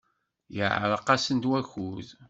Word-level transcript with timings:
Yeɛreq-asent 0.55 1.45
wakud. 1.49 2.07